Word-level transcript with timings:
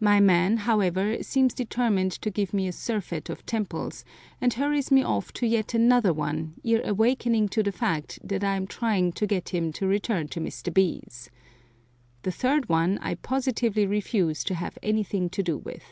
My 0.00 0.18
man, 0.18 0.56
however, 0.56 1.22
seems 1.22 1.54
determined 1.54 2.10
to 2.22 2.30
give 2.32 2.52
me 2.52 2.66
a 2.66 2.72
surfeit 2.72 3.30
of 3.30 3.46
temples, 3.46 4.04
and 4.40 4.52
hurries 4.52 4.90
me 4.90 5.04
off 5.04 5.32
to 5.34 5.46
yet 5.46 5.74
another 5.74 6.12
one, 6.12 6.54
ere 6.64 6.82
awakening 6.84 7.50
to 7.50 7.62
the 7.62 7.70
fact 7.70 8.18
that 8.24 8.42
I 8.42 8.56
am 8.56 8.66
trying 8.66 9.12
to 9.12 9.28
get 9.28 9.50
him 9.50 9.72
to 9.74 9.86
return 9.86 10.26
to 10.30 10.40
Mr. 10.40 10.74
B 10.74 11.04
's. 11.08 11.30
The 12.22 12.32
third 12.32 12.68
one 12.68 12.98
I 12.98 13.14
positively 13.14 13.86
refuse 13.86 14.42
to 14.42 14.54
have 14.56 14.76
anything 14.82 15.30
to 15.30 15.40
do 15.44 15.56
with. 15.56 15.84